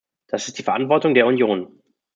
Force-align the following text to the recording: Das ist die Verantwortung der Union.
Das 0.29 0.47
ist 0.47 0.57
die 0.57 0.63
Verantwortung 0.63 1.13
der 1.13 1.27
Union. 1.27 1.79